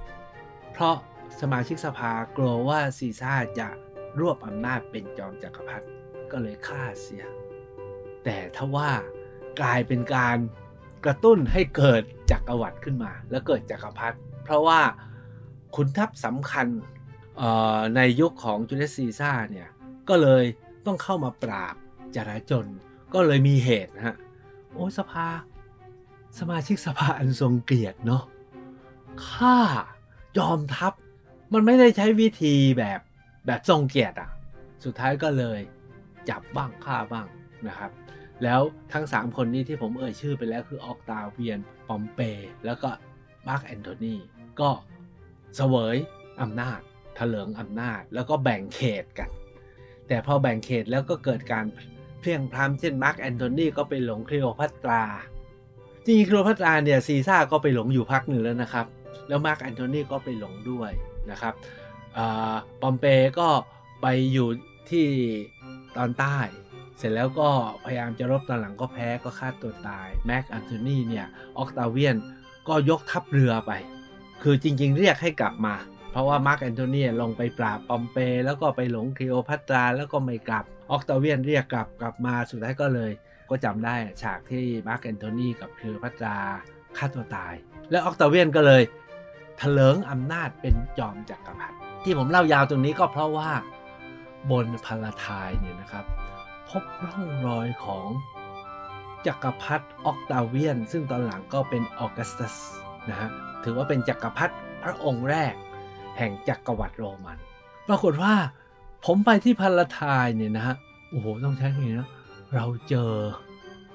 [0.73, 0.95] เพราะ
[1.41, 3.67] สมาชิกสภากลัวว่าซีซ่าจะ
[4.19, 5.87] รวบอำนาจเป็นจอมจักรพรรดิ
[6.31, 7.23] ก็เลยฆ่าเสีย
[8.23, 8.89] แต่ถ้าว่า
[9.61, 10.37] กลายเป็นการ
[11.05, 12.01] กระตุ้นให้เกิด
[12.31, 14.81] จักรวรรดิขึ้นมา แล้วเกิดจักรพรรดิเพราะว่า
[15.75, 16.67] ขุนทัพสำคัญ
[17.95, 19.67] ในยุคของจูเลสซีซ่าเนี่ย
[20.09, 20.43] ก็เลย
[20.85, 21.75] ต้องเข้ามาปราบ
[22.15, 22.65] จราจน
[23.13, 24.15] ก็เลยมีเหตุนะฮะ
[24.71, 25.27] โอ้สภา
[26.39, 28.23] สมาชิกสภาอันทรงเกียรติเนาะ
[29.29, 29.57] ฆ่า
[30.37, 30.93] ยอมทัพ
[31.53, 32.99] มันไม่ได้ใช้วิธีแบบ
[33.45, 34.29] แบบทรงเกียรติอะ
[34.83, 35.59] สุดท้ายก็เลย
[36.29, 37.27] จับบ้างฆ่าบ้าง
[37.67, 37.91] นะครับ
[38.43, 38.61] แล้ว
[38.93, 42.19] ทั้ง 3 คนนี้ที่ผมเอ่ยชื่อไปแล้วคือออกตาเวียน ปอมเป
[42.65, 42.89] แล้วก็
[43.47, 44.15] มาร์กแอนโทนี
[44.59, 44.69] ก็
[45.55, 45.97] เสวย
[46.41, 46.79] อำนาจ
[47.15, 49.29] เถลิงอำนาจแล้วก็แบ่งเขตกัน
[50.07, 51.65] แต่พอแบ่งเขตแล้วก็เกิดการ
[52.21, 55.03] เพลี่ยงพล้ำเช่นมาร์กแอนโทนีก็ไปหลงคลีโอพัตรา
[56.05, 58.85] จริงคลีโอพัตราเนี่ยซีซ่าก็ไปหลงอยู่พักหนึ่งแล้วนะครับ
[59.27, 60.91] แล้วมาร์กแอนโทนีก็ไปหลงด้วย
[61.31, 61.53] นะครับ
[62.81, 63.05] ปอมเป
[63.39, 63.49] ก็
[64.01, 64.47] ไปอยู่
[64.91, 65.07] ที่
[65.97, 66.37] ตอนใต้
[67.01, 67.49] เสร็จแล้วก็
[67.85, 72.15] พยายามจะรบตอนหลังก็แพ้ก็ฆ่าตัวตายแม็กอันโทนีเนี่ยออกตาเวียน
[72.67, 73.71] ก็ยกทัพเรือไป
[74.43, 75.75] คือจริง ๆ เรียกให้กลับมา
[76.11, 83.11] เพราะว่ามาร์กแอนโทนีลงไปปราบปอมเป แล้วก็ไปหลงคลีโอพัตราแล้วก็ไม่กลับออกตาเวียนเรียกกลับกลับมาสุดท้ายก็เลย
[83.49, 86.37] ก็จำได้ฉากที่มาร์กแอนโทนีกับคลีโอพัตรา
[86.97, 87.53] ฆ่าตัวตาย
[87.89, 88.83] แล้วออกตาเวียนก็เลย
[89.57, 93.51] เถลิงอำนาจเป็นจอมจักรพรรดิที่ผมเล่ายาวตรงนี้ก็เพราะว่า
[94.51, 96.05] บนพาราทายเนี่ยนะครับ
[96.71, 98.07] พบร่องรอยของ
[99.27, 102.55] จักรพรรดิออกตาเวียน ซึ่งตอนหลังก็เป็นออกัสตัส
[103.09, 103.29] นะฮะ
[103.63, 105.53] ถือว่าเป็นจักรพรรดิพระองค์แรก
[106.17, 107.37] แห่งจักรวรรดิโรมัน
[107.87, 108.33] ปรากฏว่า
[109.05, 110.75] ผมไปที่พาราทายเนี่ยนะฮะ
[111.09, 112.09] โอ้โหต้องใช้คำนี้นะ
[112.55, 113.11] เราเจอ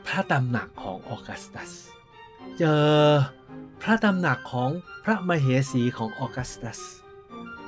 [0.06, 1.70] พระตำหนักของออกัสตัส
[2.58, 2.90] เจอ
[3.82, 4.70] พระตำหนักของ
[5.04, 6.80] พระมเหสีของออกัสตัส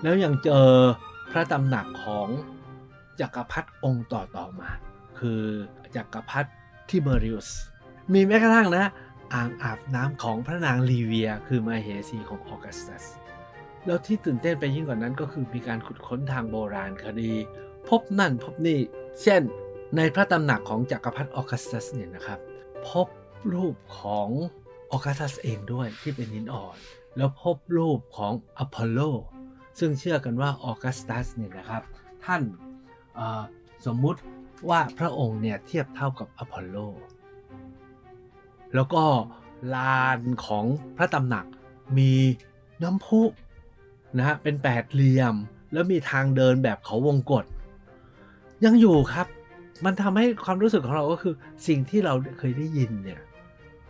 [0.03, 0.69] แล้วยังเจอ
[1.31, 2.29] พระตำหนักของ
[3.21, 4.71] จักรพรรดิองค์ต่อต่อมา
[5.21, 5.43] คือ
[5.97, 6.51] จักรพรรดิ
[6.89, 7.49] ทิเบริอุส
[8.13, 8.87] มีแม้กระทั่งนะ
[9.35, 13.05] อ่างอาบน้ำของพระนางลีเวีย คือมาเหสีของออกัสตัส
[13.87, 17.33] แล้วที่ตื่นเต้นไปยิ่งกว่านั้นก็คือมีการขุดค้นทางโบราณคดี
[17.89, 18.81] พบนั่นพบนี่
[19.23, 19.43] เช่น
[19.97, 22.39] ในพระตำหนักของจักรพรรดิออกัสตัสเนี่ยนะครับ
[22.89, 23.09] พบ
[23.55, 24.29] รูปของ
[24.93, 26.77] ออกัสตัสเองด้วยที่เป็นหินอ่อน
[27.17, 29.01] แล้วพบรูปของอพอลโล
[29.79, 31.83] ซึ่งเชื่อกันว่าออกัสตัสเนี่ยนะครับ
[32.25, 32.43] ท่าน
[33.87, 34.21] สมมุติ
[34.69, 36.77] ว่าพระองค์เนี่ยเทียบเท่ากับอพอลโล
[38.75, 39.05] แล้วก็
[39.75, 40.65] ลานของ
[40.97, 41.47] พระตำหนัก
[41.99, 42.13] มี
[42.83, 43.23] น้ำพุ
[44.17, 45.35] นะฮะเป็นแปดเหลี่ยม
[45.73, 47.45] แล้วมีทางเดินแบบเขาวงกฏ
[48.65, 49.27] ยังอยู่ครับ
[49.85, 51.35] มันทำให้ความรู้สึกของเราก็คือ
[51.67, 53.21] สิ่งที่เราเคยได้ยินเนี่ย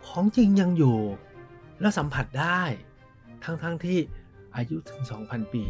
[0.07, 0.97] ของจริงยังอยู่
[1.79, 2.61] แล้วสัมผัสได้
[3.43, 3.97] ทั้งๆทที่
[4.55, 5.65] อายุถึง 2,000 ปี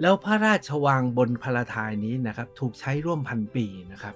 [0.00, 4.14] แล้วพระราชวังบนพาราทายนี้นะครับ ถูกใช้ร่วมพันปีนะครับ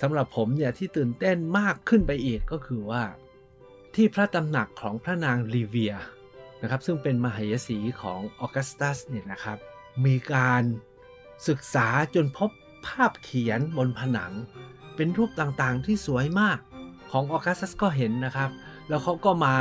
[0.00, 3.04] สำหรับผมเนี่ยที่ตื่นเต้นมากขึ้นไปอีกก็คือว่า
[3.94, 5.94] ที่พระตำหนักของพระนางลีเวีย
[6.62, 9.58] นะครับซึ่งเป็นมเหสีของออกัสตัสเนี่ยนะครับ
[10.04, 10.62] มีการ
[11.48, 12.50] ศึกษาจนพบ
[12.86, 14.32] ภาพเขียนบนผนัง
[14.96, 16.58] เป็นรูปต่างๆที่สวยมาก
[17.10, 18.50] ของออกัสตัสก็เห็นนะครับ
[18.88, 19.54] แล้วเขาก็มา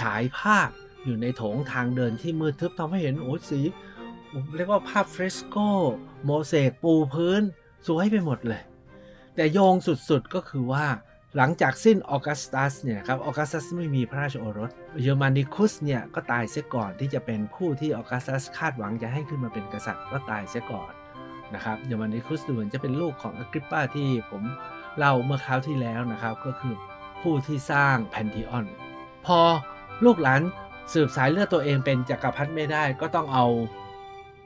[0.00, 0.68] ฉายภาพ
[1.04, 3.60] อยู่ในโถงทางเดินที่มืดทึบทำให้เห็นโอ้สี
[4.56, 5.56] เรียกว่าภาพเฟรสโก
[6.24, 7.42] โมเสกปูพื้น
[7.86, 8.62] สวยไปหมดเลย
[9.40, 10.86] แต่โยงสุดๆก็คือว่า
[11.36, 14.70] หลังจากสิ้นออกัสตัสเนี่ยครับออกัสตัสไม่มีพระราชโอรส
[15.02, 20.92] เยอร์มานิคุสเนี่ยก็ตายเสียก่อนที่จะเป็นผู้ที่ออกัสตัสคาดหวังจะให้ขึ้นมาเป็นกษัตริย์ก็ตายเสียก่อน
[21.54, 24.42] นะครับเยอร์มานิคุสดูเหมือนจะเป็นลูกของอกริปปาที่ผม
[24.98, 26.74] เล่าเมื่อคราวที่แล้วนะครับ ก็คือ
[27.22, 28.66] ผู้ที่สร้างแพนทิออน
[29.26, 29.38] พอ
[30.04, 30.42] ลูกหลาน
[30.92, 33.46] สืบสายเลือดตัวเองเป็นจักรพรรดิไม่ได้ ก็ต้องเอา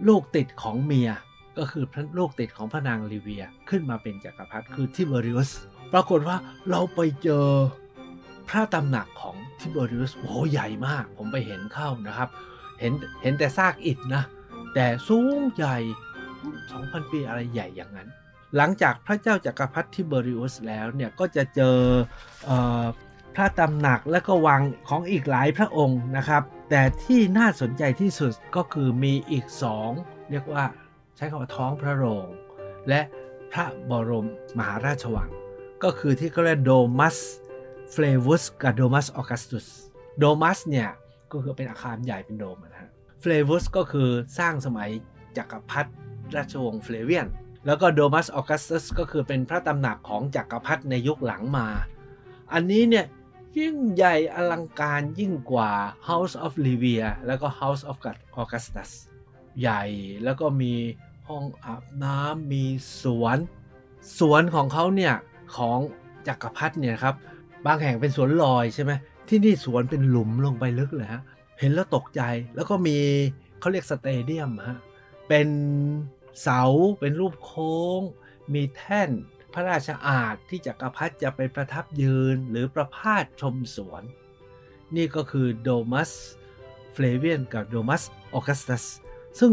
[0.08, 1.10] ลูกติดของเมีย
[1.58, 5.50] ก็คือพระลูกติดของพระนางลิเวียขึ้นมาเป็นจักรพรรดิคือทิเบอริอุส
[5.92, 6.36] ปรากฏว่า
[6.70, 7.46] เราไปเจอ
[8.48, 12.28] พระตำหนักของทิเบอริอุสโอ้โหใหญ่มาก ผมไปเห็นเข้านะครับ
[12.80, 14.22] เห็นเห็นแต่ซากอิฐนะ
[14.74, 15.76] แต่สูงใหญ่
[16.42, 18.08] 2,000 ปีอะไรใหญ่อย่างนั้น
[18.56, 21.78] หลังจากพระเจ้าจักรพรรดิทิเบอริอุสแล้วเนี่ยก็จะเจอ
[22.44, 22.50] เอ
[22.82, 22.84] อ
[23.34, 29.90] พระตำหนักและก็วังของอีกหลายพระองค์นะครับ แต่ที่น่าสนใจที่สุดก็คือมีอีกสอง
[30.30, 30.64] เรียกว่า
[31.16, 32.26] ใช้คำว่าท้องพระโรง
[32.88, 33.00] และ
[33.52, 35.30] พระบรมมหาราชวัง
[35.82, 37.16] ก็คือที่เขาเรียกโดมัส
[37.92, 39.66] เฟลวุสกับโดมัสออกัสตุส
[40.18, 40.88] โดมัสเนี่ย
[41.32, 44.90] ก็คือเป็นอาคารใหญ่เป็นโดมนะฮะเฟลวุสก็คือสร้างสมัย
[45.36, 45.90] จักรพรรดิ
[46.36, 47.26] ราชวงศ์เฟลเวียน
[47.66, 51.66] แล้วก็โดมัสออกัสตุสก็คือเป็นพระตำหนักของจักรพรรดิในยุคหลังมา
[52.52, 53.06] อันนี้เนี่ย
[53.58, 55.70] ยิ่งใหญ่อลังการยิ่งกว่า
[56.08, 57.96] House of Livia แล้วก็ House of
[58.42, 58.90] Augustus
[59.60, 59.84] ใหญ่
[60.24, 60.74] แล้วก็มี
[61.28, 62.64] ห้องอาบน้ำมี
[63.02, 63.38] สวน
[64.18, 65.14] สวนของเขาเนี่ย
[65.56, 65.78] ของ
[66.28, 67.14] จักรพรรดิเนี่ยครับ
[67.66, 68.92] บางแห่งเป็นสวนลอยใช่ไหม
[69.28, 71.22] ที่นี่สวนเป็นหลุมลงไปลึกเลยฮะ
[71.60, 72.22] เห็นแล้วตกใจ
[72.54, 72.98] แล้วก็มี
[73.60, 74.78] เขาเรียกสเตเดียมฮะ
[75.28, 75.48] เป็น
[76.42, 76.62] เสา
[77.00, 78.00] เป็นรูปโค้ง
[78.54, 79.10] มีแท่น
[79.52, 84.02] พระราชอาณที่จักรพรรดิจะไปประทับยืนหรือประพาสชมสวน
[84.96, 86.10] นี่ก็คือโดมัส
[86.92, 88.02] เฟลเวียนกับโดมัส
[88.34, 88.84] ออกัสตัส
[89.40, 89.50] ซึ่ง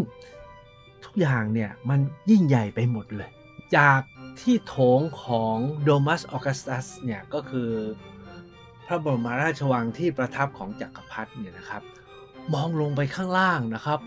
[1.06, 3.32] ทุกอย่างเนี่ยมันยิ่งใหญ่ไปหมดเลย
[3.78, 4.02] จาก
[4.40, 7.70] ที่โถงของโดมัสออกัสตัสเนี่ยก็คือ
[8.88, 11.82] พระบรมราชวังที่ประทับของจักรพรรดิเนี่ยนะครับ
[12.54, 14.00] มองลงไปข้างล่างนะครับ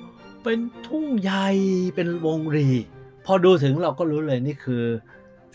[0.44, 1.48] เป็นทุ่งใหญ่
[1.94, 2.68] เป็นวงรี
[3.26, 4.84] พอดูถึงเราก็รู้เลยนี่คือ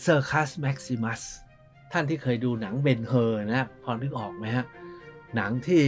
[0.02, 1.20] เซอร์คัสแม็กซิมัส
[1.92, 4.66] ท่านที่เคยดูหนังเบนเฮอร์นะพอนึกออกไหมฮะ
[5.34, 5.82] หนังที่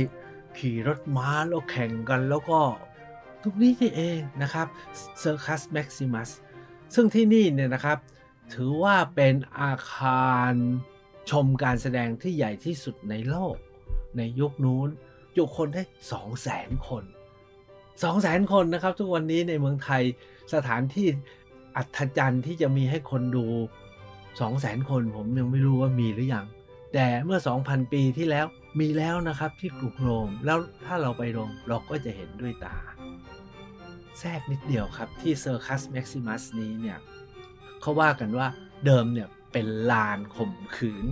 [0.59, 2.61] ขี่รถม้าแล้วแข่งกันแล้วก็
[3.43, 4.67] ตรงนี้นี่เองนะครับ
[5.21, 6.31] เซอร์คัสแม็กซิมัส
[6.95, 7.99] ซึ่งที่นี่เนี่ยนะครับ
[8.55, 10.53] ถือว่าเป็นอาคาร
[11.31, 13.57] ชมการแสดงที่ใหญ่ที่สุดในโลก
[14.17, 14.89] ในยุคนู้น
[15.37, 17.05] จุคนได้ 2 0 0แสนคน
[18.03, 20.03] 2 0 0แสนคนนะครับ ทุกวันนี้ในเมืองไทย
[20.55, 21.07] สถานที่
[21.77, 23.47] อัศจรรย์ที่จะมีให้คนดู
[23.99, 26.47] 2 0 0แสนคน ผมยังไม่รู้ว่ามีหรือยัง
[26.95, 28.47] แต่เมื่อ 2,000 ปีที่แล้ว
[28.81, 32.77] มีแล้วนะครับที่กรุงโรมแล้วถ้าเราไปโรมเราก็จะเห็นด้วยตา
[34.19, 36.99] แทรกนิดเดียวครับที่เซอร์คัสแม็กซิมัสนี้เนี่ย
[37.81, 38.47] เขาว่ากันว่า
[38.87, 41.05] เดิมเนี่ยเป็นลานข่มขืน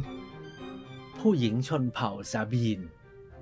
[1.18, 2.80] ผู้หญิงชนเผ่าซาบีน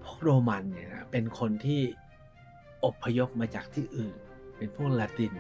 [0.05, 1.83] พวกโรมันเนี่ยนะเป็นคนที่
[2.85, 4.17] อพยพมาจากที่อื่น
[4.57, 5.35] เป็นพวกลาติน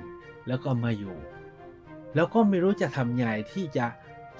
[0.48, 1.16] แล้วก็มาอยู่
[2.14, 3.86] แล้วก็ไม่รู้จะทำไงที่จะ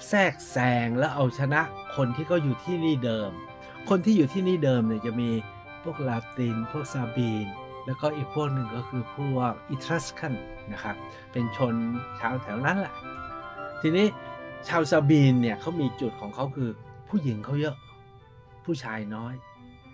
[0.07, 1.61] แทรกแซงแล้วเอาชนะ
[1.95, 3.31] คนที่เขาอยู่ที่นี่เดิม
[3.89, 5.29] คนที่อยู่ที่นี่เดิมเนี่ยจะมี
[5.83, 7.45] พวกลาติน พวกซาบีน
[7.85, 10.33] แล้วก็อีกพวกหนึ่งก็คือพวกอิทรัสคัน
[10.71, 10.95] นะครับ
[11.31, 11.75] เป็นชน
[12.19, 12.93] ชาวแถวนั้นแหละ
[13.81, 14.07] ทีนี้
[14.67, 16.69] ชาวซาบีนเนี่ยเขามีจุดของเขาคือ
[17.09, 17.75] ผู้หญิงเขาเยอะ
[18.65, 19.33] ผู้ชายน้อย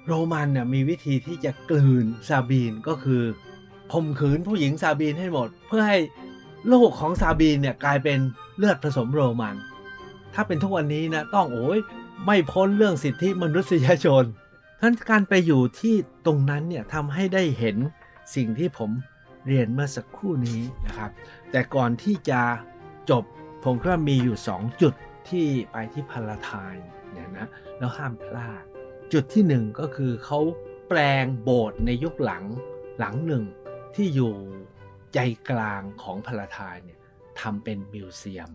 [0.07, 3.23] โรมันเนี่ยมีวิธีที่จะกลืนซาบีนก็คือ
[3.93, 5.99] ข่มขืนผู้หญิงซาบีนให้หมด เพื่อให้
[6.67, 8.19] โลกของซาบีนเนี่ยกลายเป็น
[8.57, 9.55] เลือดผสมโรมัน
[10.33, 11.79] ถ้าเป็นทุกวันนี้นะต้องโอ้ย
[12.23, 14.23] ไม่พ้นเรื่องสิทธิมนุษยชน
[14.81, 17.77] ท่านการไปอยู่ที่ตรงนั้นเนี่ยทำให้ได้เห็น
[18.35, 18.91] สิ่งที่ผม
[19.47, 21.11] เรียนเมื่อสักครู่นี้นะครับ
[21.51, 22.41] แต่ก่อนที่จะ
[23.09, 23.23] จบ
[23.63, 24.93] ผมก็มีอยู่ 2 จุด
[25.29, 27.47] ที่ไปที่พาราไทน์เนี่ยนะ
[27.77, 28.63] แล้วห้ามพลาด
[29.13, 30.39] จุดที่หนึ่งก็คือเขา
[30.89, 32.43] แปลงโบสถ์ในยุคหลัง
[32.99, 33.43] หลังหนึ่ง
[33.95, 34.33] ที่อยู่
[35.13, 36.99] ใจกลางของพาราไทน์เนี่ย
[37.39, 38.49] ทำเป็นมิวเซียม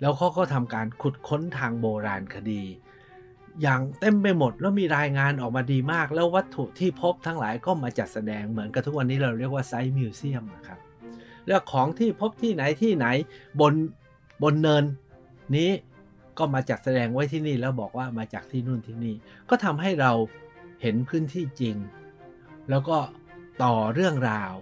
[0.00, 2.62] แล้วเขาก็ทำการขุดค้นทางโบราณคดี
[3.62, 10.78] อย่างเต็มไปหมดแล้วมีรายงานออกมาดีมาก แล้ววัตถุที่พบทั้งหลายก็มาจัดแสดงเหมือนกับทุกวันนี้เราเรียกว่าไซต์มิวเซียมนะครับ
[11.46, 13.06] แล้วของที่พบที่ไหนที่ไหน
[13.60, 13.74] บน
[14.42, 14.84] บนเนิน
[15.56, 15.70] นี้
[16.38, 19.14] ก็มาจัดแสดงไว้ที่นี่แล้วบอกว่ามาจากที่นู่นที่นี่
[19.50, 20.12] ก็ทำให้เรา
[20.82, 21.76] เห็นพื้นที่จริง
[22.70, 22.98] แล้วก็
[23.62, 24.52] ต่อเรื่องราว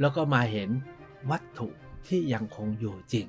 [0.00, 0.70] แล้วก็มาเห็น
[1.30, 1.68] วัตถุ
[2.06, 3.26] ที่ยังคงอยู่จริง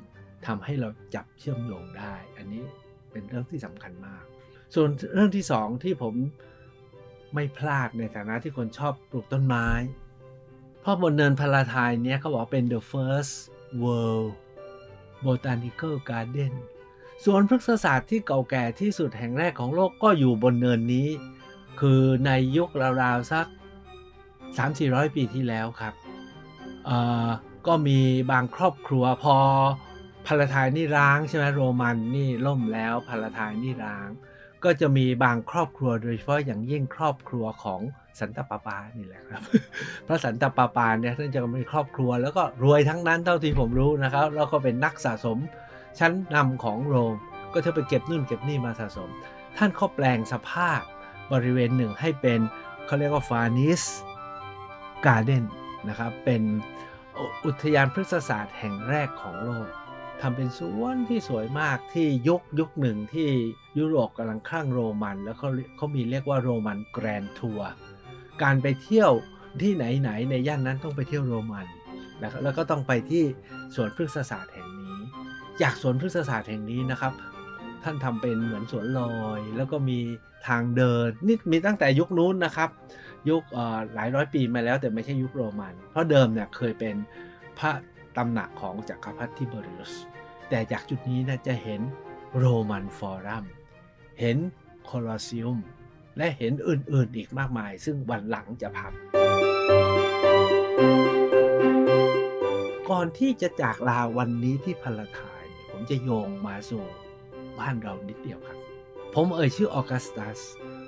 [0.48, 2.64] ทำให้เราจับเชื่อมโยงได้ อันนี้
[3.12, 4.24] เป็นเรื่องที่สำคัญมาก
[4.76, 6.14] ส่วนเรื่องที่สองที่ผม
[7.34, 9.68] ไม่พลาดในฐานะที่คนชอบปลูกต้นไม้
[10.90, 13.34] พราะบนเนินพาราทายเนี้ยเขาบอกเป็น the first
[13.82, 14.30] world
[15.26, 16.54] botanical garden
[17.24, 21.08] สวนพฤกษศาสตร์ที่เก่าแก่ที่สุดแห่งแรกของโลกก็อยู่บนเนินนี้
[21.80, 22.70] คือในยุค
[23.02, 23.46] ราวๆสัก
[24.52, 25.94] 3-400 ปีที่แล้วครับ
[27.68, 28.00] ก็มี
[28.32, 29.38] บางครอบครัวพอ
[30.28, 34.08] พาราทายนี่ร้างใช่ไหมโรมันนี่ล่มแล้วพาราทายนี่ร้าง
[34.64, 37.82] ก็จะมีบางครอบครัวโดยเฉพาะอย่างยิ่งครอบครัวของ
[38.20, 39.42] สันตปาปานี่แหละครับ
[40.08, 45.38] พระสันตปาปาเนี่ยท่านจะมีครอบครัวแล้วก็รวยทั้งนั้นเท่าที่ผมรู้นะครับแล้วก็เป็นนักสะสม
[46.00, 47.16] ชั้นนำของโรม
[47.54, 49.10] ก็จะไปเก็บนู่นเก็บนี่มาสะสม
[49.58, 50.82] ท่านเขาแปลงสภาพ
[51.32, 52.40] บริเวณหนึ่งให้เป็น
[52.86, 53.84] เขาเรียกว่าฟานิส
[55.06, 55.46] การ์เดน
[55.90, 56.42] นะครับเป็น
[57.46, 59.68] อุทยานพฤกษศาสตร์แห่งแรกของโลก
[60.22, 63.30] ทำเป็นสวนที่สวยมากที่ยุคยุคหนึ่งที่
[63.80, 67.70] ยุโรปกำลังคลั่งโรมัน แล้วเขาเขามีเรียกว่าโรมันแกรนทัวร์
[68.44, 69.12] การไปเที่ยว
[69.62, 71.66] ที่ไหนๆในย่านนั้นต้องไปเที่ยวโรมัน
[72.24, 73.24] นะครับแล้วก็ต้องไปที่
[73.76, 74.98] สวนพฤกษศาสตร์แห่งนี้
[75.62, 77.14] จากสวนพฤกษศาสตร์แห่งนี้นะครับ
[77.84, 80.00] ท่านทำเป็นเหมือนสวนลอย แล้วก็มี
[80.48, 82.70] ทางเดินนี่มีตั้งแต่ยุคนู้นนะครับ
[83.30, 83.42] ยุค
[83.94, 86.96] หลายร้อยปีมาแล้วแต่ไม่ใช่ยุคโรมัน เพราะเดิมเนี่ยเคยเป็น
[87.60, 87.72] พระ
[88.18, 89.94] ตำหนักของจักรพรรดิทิเบริอุส
[90.50, 91.82] แต่จากจุดนี้นะจะเห็น
[92.38, 93.46] โรมันฟอรัม
[94.20, 94.38] เห็น
[94.86, 95.60] โคลอสซิอุม
[96.18, 98.92] และเห็นอื่นๆอีกมากมาย ซึ่งวันหลังจะพับ
[102.90, 106.84] ก่อนที่จะจากลาวันนี้ที่พลทายผมจะโยงมาสู่
[107.60, 108.58] บ้านเรานิดเดียวครับ
[109.14, 110.40] ผมเอ่ยชื่อออกัสตัส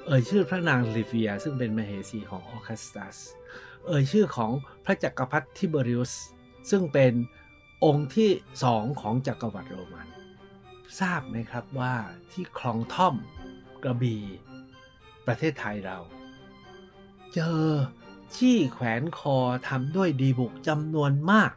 [0.08, 3.18] เอ่ยชื่อพระนางลิเวีย ซึ่งเป็นมเหสีของออกัสตัส
[3.88, 4.52] เอ่ยชื่อของ
[4.86, 6.14] พระจักรพรรดิทิเบริอุส
[6.70, 7.14] ซึ่งเป็น
[7.86, 8.30] องค์ที่
[8.64, 10.08] สองของจักรวรรดิโรมัน
[11.00, 11.96] ทราบไหมครับว่า
[12.32, 13.16] ที่คลองท่อม
[13.84, 14.24] กระบี่
[15.26, 15.98] ประเทศไทยเรา
[17.34, 17.64] เจอ
[18.38, 21.52] ที่แขวนคอทำด้วยดีบุกจำนวนมาก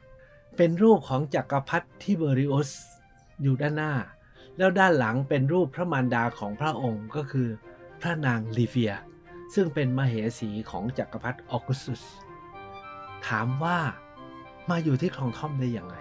[0.56, 2.70] เป็นรูปของจักรพรรดิทิเบริอุส
[3.42, 3.94] อยู่ด้านหน้า
[4.58, 7.48] แล้วด้านหลังเป็นรูปพระมารดาของพระองค์ก็คือ
[8.00, 8.92] พระนางลิเวีย
[9.54, 12.02] ซึ่งเป็นมเหสีของจักรพรรดิออกุสตุส
[13.26, 13.78] ถามว่า
[14.70, 15.96] มาอยู่ที่คลองท่อมได้อย่างไร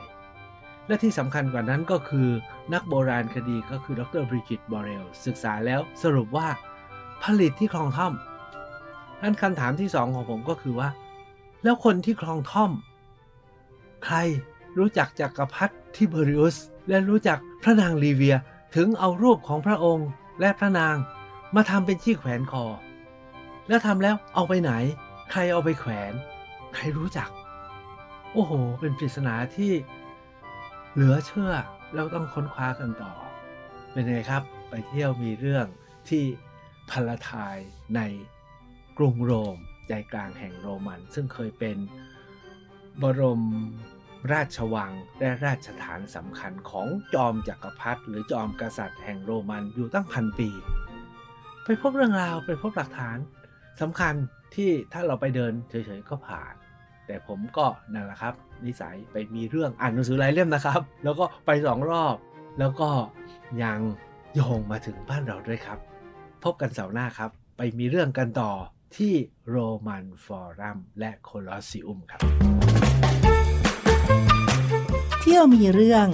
[0.87, 2.27] และที่สำคัญกว่านั้นก็คือ
[2.73, 6.47] นักโบราณคดีก็คือดรบริจิตบอเรลศึกษาแล้วสรุปว่า
[7.23, 8.13] ผลิตที่คลองท่อม
[9.21, 10.89] นั่นคำถามที่สองของผมก็คือว่า
[11.63, 12.71] แล้วคนที่คลองท่อม
[14.05, 14.17] ใคร
[14.77, 16.55] รู้จักจักรพรรดิทิเบริอุส
[16.89, 18.35] และรู้จักพระนางลีเวีย
[18.75, 20.07] ถึงเอารูปของพระองค์
[20.39, 20.95] และพระนาง
[21.55, 22.65] มาทำเป็นชี้แขวนคอ
[23.67, 24.71] แล้วทำแล้วเอาไปไหน
[25.31, 26.13] ใครเอาไปแขวน
[26.75, 27.29] ใครรู้จัก
[28.33, 29.73] โอ้โห เป็นปริศนาที่
[30.93, 31.53] เหลือเชื่อ
[31.93, 33.13] แล้วต้องค้นคว้ากันต่อ
[33.91, 35.65] เป็นไงครับ ไปเที่ยวมีเรื่อง
[36.09, 36.23] ที่
[36.89, 37.57] พาลาทาย
[37.95, 38.01] ใน
[38.97, 41.77] กรุงโรม ใจกลางแห่งโรมัน ซึ่งเคยเป็น
[43.01, 43.43] บรม
[44.31, 50.49] ราชวังและราชฐานสำคัญของจอมจักรพรรดิหรือจอมกษัตริย์แห่งโรมันอยู่ตั้งพันปี
[51.63, 53.17] ไปพบเรื่องราวไปพบหลักฐาน
[53.81, 54.13] สำคัญ
[54.55, 56.53] ที่ถ้าเราไปเดินเฉยๆก็ผ่าน
[57.11, 58.33] แต่ผมก็นั่นแหละครับ
[58.65, 62.15] นิสัยไปมีเรื่องอ่านหนังสือหลายเล่มนะครับ แล้วก็ไปสองรอบ
[62.59, 62.89] แล้วก็
[63.63, 63.79] ยัง
[64.33, 65.79] โยงมาถึงบ้านเราด้วยครับ
[66.43, 68.51] พบกันเสาร์หน้าครับ ไปมีเรื่องกันต่อ
[68.97, 69.13] ที่
[69.49, 72.21] โรมันฟอรัมและโคลอสซิอุมครับ
[75.21, 76.07] เที่ยวมีเรื่อง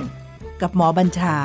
[0.61, 1.35] กับหมอบัญชา